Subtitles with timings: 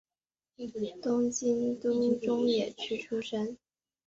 [1.03, 3.55] 东京都中野区出生。